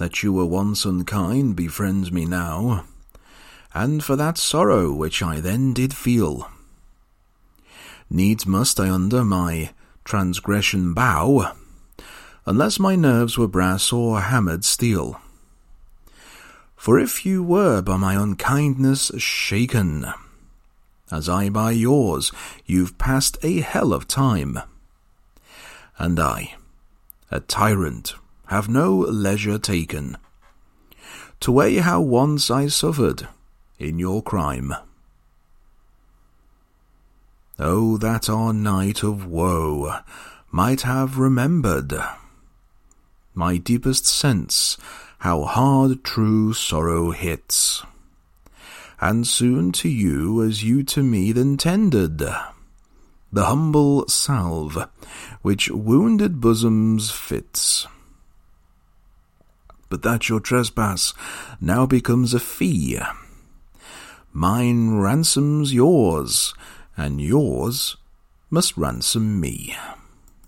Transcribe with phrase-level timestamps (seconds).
[0.00, 2.86] that you were once unkind befriends me now,
[3.74, 6.50] and for that sorrow which I then did feel.
[8.08, 11.52] Needs must I under my transgression bow,
[12.46, 15.20] unless my nerves were brass or hammered steel.
[16.76, 20.06] For if you were by my unkindness shaken,
[21.12, 22.32] as I by yours,
[22.64, 24.60] you've passed a hell of time.
[25.98, 26.54] And I,
[27.30, 28.14] a tyrant,
[28.50, 30.16] have no leisure taken
[31.38, 33.28] to weigh how once I suffered
[33.78, 34.74] in your crime.
[37.60, 40.00] Oh, that our night of woe
[40.50, 41.94] might have remembered
[43.34, 44.76] my deepest sense
[45.18, 47.84] how hard true sorrow hits,
[49.00, 54.88] and soon to you as you to me then tended the humble salve
[55.40, 57.86] which wounded bosoms fits.
[59.90, 61.12] But that your trespass
[61.60, 62.98] now becomes a fee,
[64.32, 66.54] mine ransoms yours,
[66.96, 67.96] and yours
[68.48, 69.76] must ransom me.